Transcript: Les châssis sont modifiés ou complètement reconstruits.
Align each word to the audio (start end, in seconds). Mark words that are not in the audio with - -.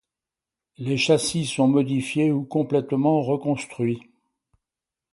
Les 0.79 0.97
châssis 0.97 1.45
sont 1.45 1.67
modifiés 1.67 2.31
ou 2.31 2.43
complètement 2.43 3.21
reconstruits. 3.21 4.09